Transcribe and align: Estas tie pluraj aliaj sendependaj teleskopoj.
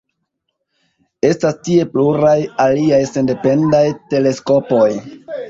Estas 1.29 1.59
tie 1.67 1.83
pluraj 1.97 2.33
aliaj 2.65 3.03
sendependaj 3.11 3.85
teleskopoj. 4.17 4.91